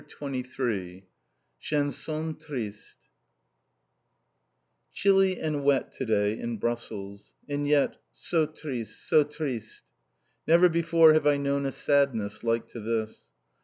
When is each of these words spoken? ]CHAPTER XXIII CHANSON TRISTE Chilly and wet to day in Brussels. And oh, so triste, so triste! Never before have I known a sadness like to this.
]CHAPTER 0.01 0.31
XXIII 0.41 1.03
CHANSON 1.59 2.35
TRISTE 2.39 2.97
Chilly 4.91 5.39
and 5.39 5.63
wet 5.63 5.91
to 5.91 6.05
day 6.07 6.39
in 6.39 6.57
Brussels. 6.57 7.35
And 7.47 7.71
oh, 7.71 7.91
so 8.11 8.47
triste, 8.47 9.07
so 9.07 9.23
triste! 9.23 9.83
Never 10.47 10.69
before 10.69 11.13
have 11.13 11.27
I 11.27 11.37
known 11.37 11.67
a 11.67 11.71
sadness 11.71 12.43
like 12.43 12.67
to 12.69 12.79
this. 12.79 13.25